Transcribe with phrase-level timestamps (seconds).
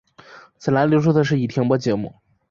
[0.57, 2.11] 此栏列出的是已停播节目。